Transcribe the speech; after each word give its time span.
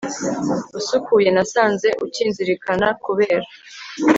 usukuye, 0.79 1.29
nasanze 1.35 1.87
ukinzirikana, 2.05 2.87
kubera 3.03 3.47